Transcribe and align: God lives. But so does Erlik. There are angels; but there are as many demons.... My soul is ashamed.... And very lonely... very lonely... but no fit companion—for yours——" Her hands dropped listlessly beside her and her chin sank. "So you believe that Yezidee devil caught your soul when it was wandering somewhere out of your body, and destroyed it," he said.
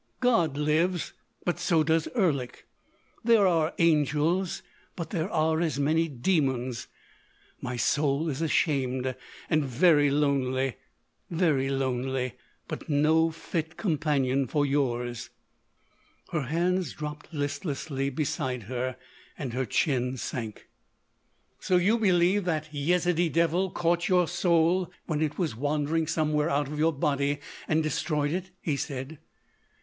God 0.19 0.57
lives. 0.57 1.13
But 1.45 1.59
so 1.59 1.83
does 1.83 2.07
Erlik. 2.15 2.65
There 3.23 3.45
are 3.45 3.75
angels; 3.77 4.63
but 4.95 5.11
there 5.11 5.29
are 5.29 5.61
as 5.61 5.79
many 5.79 6.07
demons.... 6.07 6.87
My 7.61 7.75
soul 7.77 8.27
is 8.27 8.41
ashamed.... 8.41 9.13
And 9.47 9.63
very 9.63 10.09
lonely... 10.09 10.77
very 11.29 11.69
lonely... 11.69 12.33
but 12.67 12.89
no 12.89 13.29
fit 13.29 13.77
companion—for 13.77 14.65
yours——" 14.65 15.29
Her 16.31 16.41
hands 16.45 16.93
dropped 16.93 17.31
listlessly 17.31 18.09
beside 18.09 18.63
her 18.63 18.97
and 19.37 19.53
her 19.53 19.67
chin 19.67 20.17
sank. 20.17 20.67
"So 21.59 21.75
you 21.75 21.95
believe 21.99 22.45
that 22.45 22.73
Yezidee 22.73 23.29
devil 23.29 23.69
caught 23.69 24.09
your 24.09 24.27
soul 24.27 24.91
when 25.05 25.21
it 25.21 25.37
was 25.37 25.55
wandering 25.55 26.07
somewhere 26.07 26.49
out 26.49 26.67
of 26.67 26.79
your 26.79 26.91
body, 26.93 27.37
and 27.67 27.83
destroyed 27.83 28.31
it," 28.31 28.49
he 28.63 28.75
said. 28.75 29.19